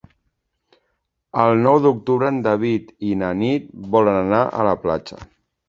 [1.43, 5.25] El nou d'octubre en David i na Nit volen anar a la platja.